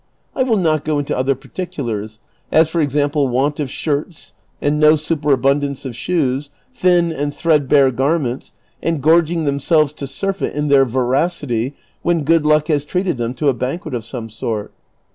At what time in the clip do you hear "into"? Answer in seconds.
0.97-1.15